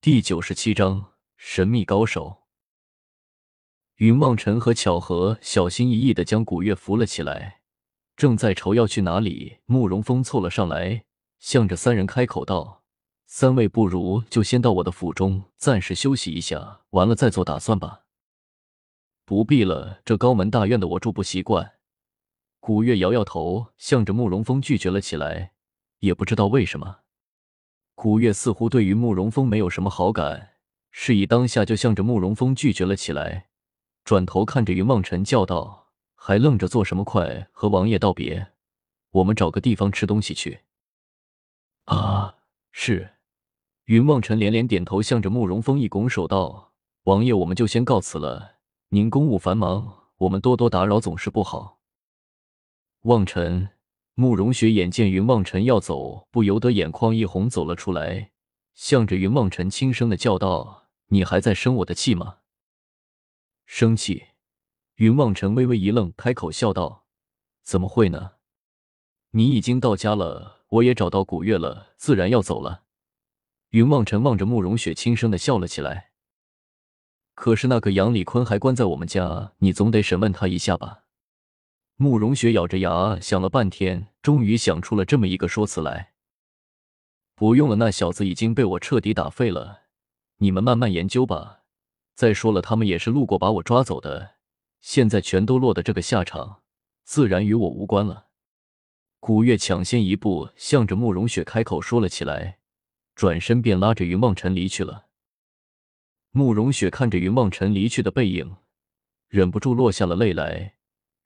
[0.00, 2.44] 第九十七章神秘高手。
[3.96, 7.62] 云望尘和巧合小心翼翼的将古月扶了起来，
[8.16, 9.58] 正在愁要去哪里。
[9.66, 11.04] 慕容峰凑了上来，
[11.40, 12.84] 向着三人开口道
[13.26, 18.04] ：“三位不如就先到我的府中暂时休息一下，完了再做打算吧。
[19.26, 21.72] ”“不必了，这高门大院的我住不习惯。”
[22.60, 25.54] 古月摇摇头，向着慕容峰拒绝了起来，
[25.98, 27.00] 也不知道为什么。
[28.00, 30.50] 古月似乎对于慕容峰没有什么好感，
[30.92, 33.48] 示意当下就向着慕容峰拒绝了起来，
[34.04, 37.02] 转头看着云望尘叫道：“还愣着做什么？
[37.02, 38.52] 快和王爷道别，
[39.10, 40.60] 我们找个地方吃东西去。”
[41.86, 42.36] 啊，
[42.70, 43.14] 是。
[43.86, 48.58] 云望尘连连点头，向着慕容峰一拱手道：“王爷，我们就先告辞了。
[48.90, 51.80] 您公务繁忙，我们多多打扰总是不好。”
[53.02, 53.70] 望尘。
[54.20, 58.32] 慕容雪眼见云望尘要走，不由得眼眶一红，走了出来，
[58.74, 62.38] 向着云望尘轻声的叫道：“你还在生我的气吗？”
[63.64, 64.24] 生气？
[64.96, 67.06] 云望尘微微一愣，开口笑道
[67.62, 68.32] ：“怎么会呢？
[69.30, 72.82] 你已经到家了，我也找到古月了，自然要走了。”
[73.70, 76.10] 云望尘望着慕容雪，轻声的笑了起来。
[77.36, 81.04] 可是那个杨礼坤还关在我们家，你总得审问他一下吧？
[82.00, 86.12] 慕容雪咬着牙想了半天，终于想出了这么一个说辞来。
[87.34, 89.82] 不用了，那小子已经被我彻底打废了，
[90.36, 91.64] 你们慢慢研究吧。
[92.14, 94.36] 再说了，他们也是路过把我抓走的，
[94.80, 96.62] 现在全都落得这个下场，
[97.02, 98.28] 自然与我无关了。
[99.18, 102.60] 古月抢先一步向着慕容雪开口说了起来，
[103.16, 105.06] 转身便拉着云梦辰离去了。
[106.30, 108.58] 慕容雪看着云梦辰离去的背影，
[109.26, 110.76] 忍不住落下了泪来。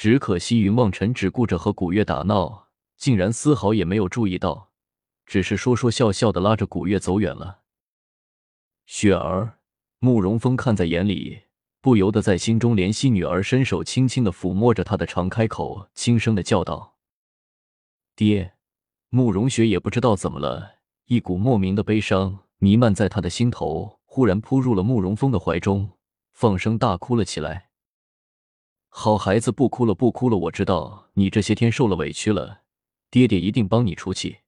[0.00, 4.70] 只可惜云望尘只顾着和古月打闹，竟然丝毫也没有注意到，
[5.26, 7.62] 只是说说笑笑的拉着古月走远了。
[8.86, 9.58] 雪儿，
[9.98, 11.46] 慕容峰看在眼里，
[11.80, 16.94] 不由得在心中怜惜女儿，伸手轻轻的抚摸着她的长，开口轻声的叫道
[18.14, 18.52] ：“爹。”
[19.10, 25.98] 慕容雪也不知道怎么了，一股莫名的悲伤弥漫在她的心头，忽然扑入了慕容峰的怀中，
[26.32, 27.67] 放声大哭了起来。
[29.00, 30.36] 好孩子，不哭了，不哭了。
[30.36, 32.62] 我知道你这些天受了委屈了，
[33.12, 34.38] 爹爹一定帮你出气。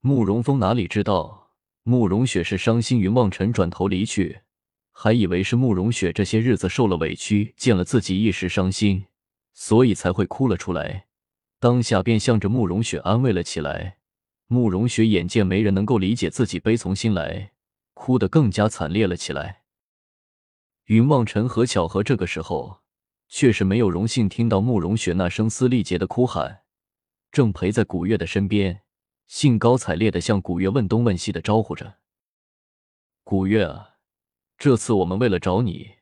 [0.00, 1.52] 慕容峰哪里知道
[1.84, 2.98] 慕容雪是伤心。
[2.98, 4.40] 云望尘转头离去，
[4.90, 9.06] 还以为是慕容雪这些日子受了委屈，见了自己一时伤心，
[9.52, 11.06] 所以才会哭了出来。
[11.60, 13.98] 当下便向着慕容雪安慰了起来。
[14.48, 17.52] 慕容雪眼见没人能够理解自己悲从心来，
[17.94, 19.62] 哭得更加惨烈了起来。
[20.86, 22.81] 云望尘和巧合这个时候。
[23.34, 26.64] 却是没有荣幸听到慕容雪那声嘶力竭的哭喊，
[27.30, 28.82] 正陪在古月的身边，
[29.26, 31.96] 兴高采烈的向古月问东问西的招呼着
[33.24, 33.96] ：“古月啊，
[34.58, 35.92] 这次我们为了找你，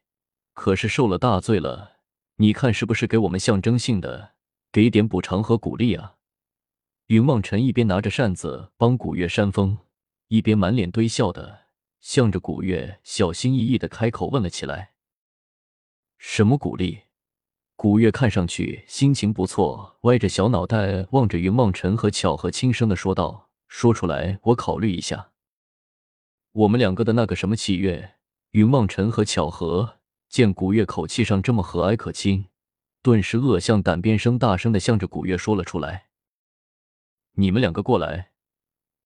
[0.54, 2.00] 可是受了大罪了，
[2.38, 4.34] 你看是不是给我们象征性的
[4.72, 6.16] 给点补偿和鼓励啊？”
[7.06, 9.78] 云望尘一边拿着扇子帮古月扇风，
[10.26, 11.66] 一边满脸堆笑的
[12.00, 14.94] 向着古月小心翼翼的开口问了起来
[16.18, 17.02] ：“什么鼓励？”
[17.82, 25.30] 古月看上去心情不错，歪着小脑袋望着云望尘和巧合，轻声的说道：“说出来，我考虑一下。
[26.52, 28.16] 我们两个的那个什么契约。”
[28.52, 29.94] 云望尘和巧合
[30.28, 32.48] 见古月口气上这么和蔼可亲，
[33.02, 36.08] 顿时恶向胆边生，大声的向着古月说了出来
[37.36, 38.32] ：“你们两个过来。”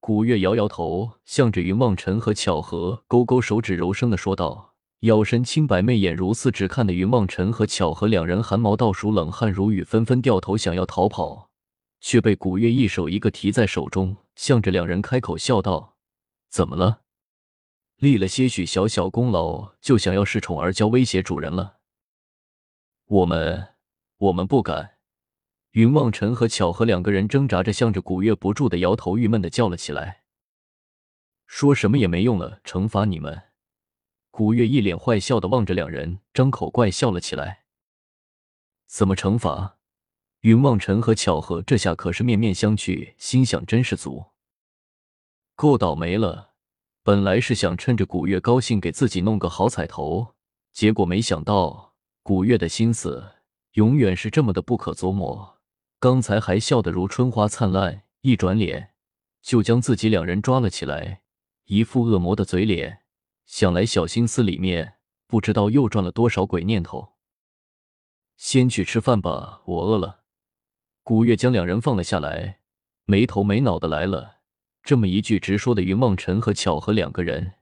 [0.00, 4.73] 古月摇摇头，向着云望尘和巧合勾勾手指，柔声的说道。
[5.04, 11.50] 妖身清白，媚眼如丝，只看得云望尘和巧合两人汗毛倒竖，冷汗如雨，纷纷掉头想要逃跑，
[12.00, 15.96] 却被古月一手一个提在手中，向着两人开口笑道
[16.48, 17.02] ：“怎么了？
[17.98, 21.76] 立了些许小小功劳，就想要恃宠而骄，威胁主人了？
[23.04, 23.74] 我们，
[24.16, 24.92] 我们不敢。”
[25.72, 30.22] 云望尘和巧合两个人挣扎着，向着古月不住的摇头，郁闷的叫了起来
[31.46, 33.42] ：“说什么也没用了，惩罚你们。”
[34.36, 37.66] 古月一脸坏笑的望着两人，张口怪笑了起来。
[38.88, 39.78] 怎么惩罚？
[40.40, 44.32] 云望尘和巧合这下可是面面相觑，心想真是足，
[45.54, 46.54] 够倒霉了。
[47.04, 50.34] 本来是想趁着古月高兴给自己弄个好彩头，
[50.72, 51.94] 结果没想到
[52.24, 53.34] 古月的心思
[53.74, 55.60] 永远是这么的不可琢磨。
[56.00, 58.94] 刚才还笑得如春花灿烂，一转脸
[59.40, 61.22] 就将自己两人抓了起来，
[61.66, 63.02] 一副恶魔的嘴脸。
[63.46, 64.94] 想来小心思里面
[65.26, 67.14] 不知道又转了多少鬼念头。
[68.36, 70.24] 先去吃饭吧，我饿了。
[71.02, 72.60] 古月将两人放了下来，
[73.04, 74.38] 没头没脑的来了
[74.82, 75.82] 这么一句直说的。
[75.82, 77.54] 云梦辰和巧合两个人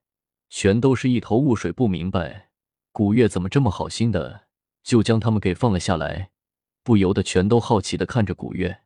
[0.49, 2.50] 全都是一头雾水，不明白
[2.93, 4.46] 古月怎么这么好心的
[4.82, 6.31] 就将他们给放了下来，
[6.82, 8.82] 不由得全都好奇的看着古月。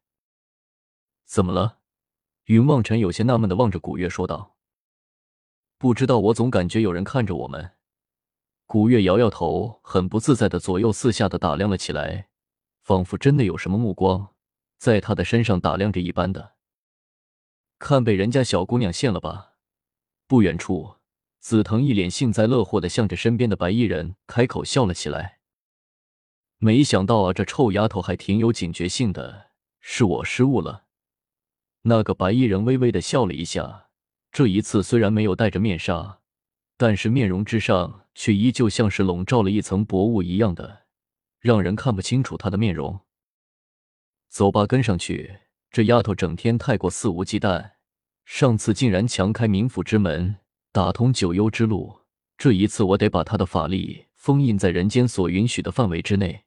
[1.25, 1.79] 怎么了？
[2.45, 4.56] 云望尘有些纳闷的望着古月说道
[5.87, 7.71] ：“不知道，我总感觉有人看着我们。”
[8.67, 12.27] 古月摇摇头，很不自在的左右四下的打量了起来，
[12.83, 14.35] 仿佛真的有什么目光
[14.79, 16.55] 在他的身上打量着一般的。
[17.79, 19.53] 看被人家小姑娘陷了吧？
[20.27, 20.97] 不远处，
[21.39, 25.39] 紫藤一脸幸灾乐祸的向着身边的白衣人开口笑了起来。
[26.59, 30.87] 没想到啊，这臭丫头还挺有警觉性的，是我失误了。
[31.83, 33.86] 那个白衣人微微的笑了一下，
[34.37, 36.19] 这一次虽然没有戴着面纱，
[36.77, 40.83] 但是面容之上却依旧像是笼罩了一层薄雾一样的，
[41.41, 43.01] 让人看不清楚她的面容。
[44.29, 45.39] 走吧，跟上去。
[45.71, 47.71] 这丫头整天太过肆无忌惮，
[48.27, 50.37] 上次竟然强开冥府之门，
[50.71, 52.01] 打通九幽之路，
[52.37, 56.45] 这一次我得把她的法力封印在人间所允许的范围之内。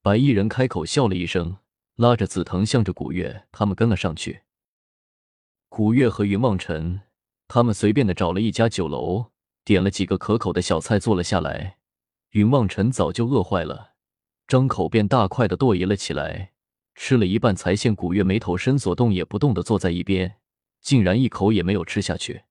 [0.00, 1.58] 白衣人开口笑了一声，
[1.96, 4.41] 拉着紫藤向着古月他们跟了上去。
[5.74, 7.00] 古月和云望尘
[7.48, 9.30] 他们随便的找了一家酒楼，
[9.64, 11.78] 点了几个可口的小菜，坐了下来。
[12.32, 13.94] 云望尘早就饿坏了，
[14.46, 16.52] 张口便大块的剁移了起来。
[16.94, 20.36] 吃了一半，才见古月眉头深锁，动也不动的坐在一边，
[20.82, 22.42] 竟然一口也没有吃下去。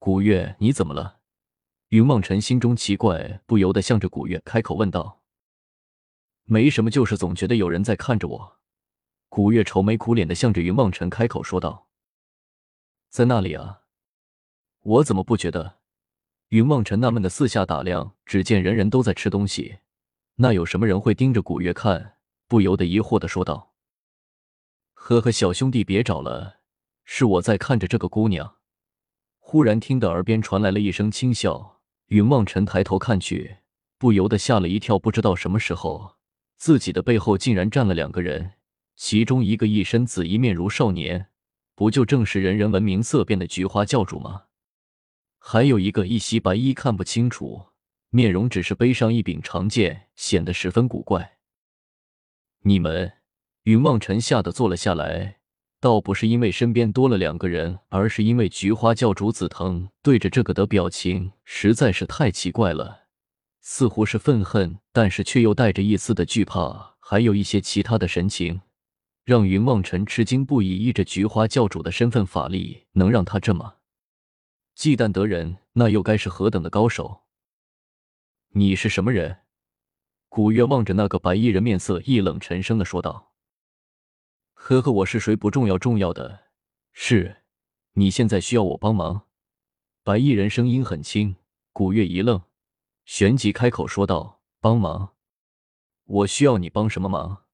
[0.00, 1.20] 古月，你怎么了？
[1.90, 5.20] 云望尘心中奇怪，不由得向着古月开口问道
[6.46, 8.58] ：“没什么，就是总觉得有人在看着我。”
[9.30, 11.86] 古月愁眉苦脸的向着云望尘开口说道
[13.12, 13.82] ：“在那里啊？
[14.80, 15.80] 我怎么不觉得？”
[16.48, 19.80] 云望尘纳闷的四下打量，只见人人都在吃东西，
[20.36, 22.14] 那有什么人会盯着古月看？
[22.48, 23.74] 不由得疑惑的说道
[24.94, 26.60] ：“呵呵，小兄弟别找了，
[27.04, 28.56] 是我在看着这个姑娘。”
[29.38, 33.58] 忽然听得耳边传来了一声轻笑，云望尘抬头看去，
[33.98, 34.98] 不由得吓了一跳。
[34.98, 36.16] 不知道什么时候，
[36.56, 38.52] 自己的背后竟然站了两个人，
[38.96, 41.28] 其中一个一身紫衣，面如少年，
[41.74, 44.44] 不就正是人人闻名色变的菊花教主吗？
[45.38, 47.66] 还有一个一袭白衣，看不清楚，
[48.10, 51.38] 面容只是背上一柄长剑，显得十分古怪。
[52.64, 53.12] 你们，
[53.64, 55.38] 云望尘吓得坐了下来，
[55.80, 63.06] 倒不是因为身边多了两个人，而是因为菊花教主紫藤对着这个的表情实在是太奇怪了，
[63.60, 68.60] 似乎是愤恨，但是却又带着一丝的惧怕，还有一些其他的神情，
[69.24, 70.76] 让云望尘吃惊不已。
[70.76, 73.76] 依着菊花教主的身份法力，能让他这么
[74.74, 77.22] 忌惮得人，那又该是何等的高手？
[78.54, 79.40] 你是什么人？
[80.28, 83.34] 古月望着那个白衣人，面色一冷，沉声的说道
[84.54, 86.44] ：“呵呵，我是谁不重要，重要的
[86.92, 87.42] 是
[87.92, 89.28] 你现在需要我帮忙。”
[90.02, 91.36] 白衣人声音很轻。
[91.72, 92.42] 古月一愣，
[93.04, 95.14] 旋即开口说道：“帮忙？
[96.04, 97.44] 我需要你帮什么忙？”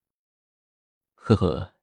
[1.28, 1.74] 呵呵，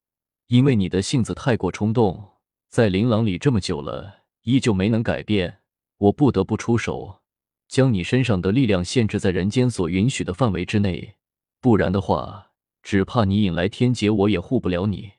[0.47, 2.31] 因为你的性子太过冲动，
[2.69, 5.59] 在琳琅里这么久了，依旧没能改变，
[5.97, 7.21] 我不得不出手。
[7.67, 11.17] 将你身上的力量限制在人间所允许的范围之内，
[11.61, 15.11] 不然的话，只怕你引来天劫，我也护不了你。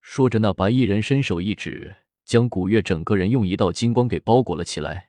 [0.00, 1.94] 说着，那白衣人伸手一指，
[2.24, 5.07] 将古月整个人用一道金光给包裹了起来。